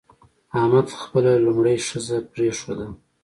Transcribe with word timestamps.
احمد 0.59 0.87
خپله 1.01 1.31
لومړۍ 1.45 1.77
ښځه 1.87 2.15
پرېښوده. 2.31 2.87